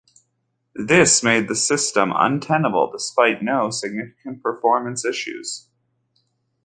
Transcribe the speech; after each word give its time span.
This 0.73 1.21
made 1.21 1.47
the 1.47 1.53
system 1.53 2.11
untenable 2.11 2.89
despite 2.91 3.43
no 3.43 3.69
significant 3.69 4.41
performance 4.41 5.05
issues. 5.05 5.67